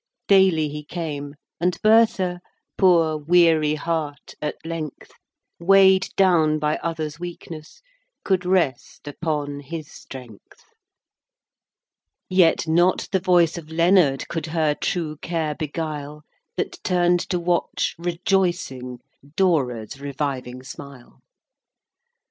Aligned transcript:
Daily 0.27 0.67
he 0.67 0.83
came; 0.83 1.35
and 1.59 1.79
Bertha, 1.83 2.39
Poor 2.75 3.17
wear 3.17 3.77
heart, 3.77 4.33
at 4.41 4.55
length, 4.65 5.11
Weigh'd 5.59 6.15
down 6.15 6.57
by 6.57 6.77
other's 6.77 7.19
weakness, 7.19 7.83
Could 8.25 8.43
rest 8.43 9.07
upon 9.07 9.59
his 9.59 9.91
strength. 9.91 10.57
VII. 12.29 12.35
Yet 12.35 12.67
not 12.67 13.09
the 13.11 13.19
voice 13.19 13.59
of 13.59 13.69
Leonard 13.69 14.27
Could 14.27 14.47
her 14.47 14.73
true 14.73 15.17
care 15.17 15.53
beguile, 15.53 16.23
That 16.57 16.83
turn'd 16.83 17.19
to 17.29 17.39
watch, 17.39 17.93
rejoicing, 17.99 19.01
Dora's 19.35 20.01
reviving 20.01 20.63
smile. 20.63 21.19